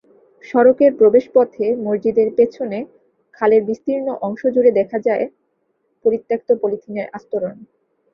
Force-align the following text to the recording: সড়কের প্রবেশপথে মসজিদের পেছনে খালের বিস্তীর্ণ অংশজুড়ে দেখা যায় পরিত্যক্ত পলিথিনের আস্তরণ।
সড়কের 0.43 0.91
প্রবেশপথে 0.95 1.65
মসজিদের 1.85 2.29
পেছনে 2.37 2.77
খালের 3.35 3.61
বিস্তীর্ণ 3.65 4.07
অংশজুড়ে 4.21 4.71
দেখা 4.71 4.97
যায় 5.07 5.25
পরিত্যক্ত 6.05 6.49
পলিথিনের 6.61 7.07
আস্তরণ। 7.13 7.55